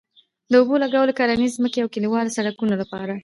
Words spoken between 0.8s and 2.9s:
لګولو، کرنيزو ځمکو او کلیوالو سړکونو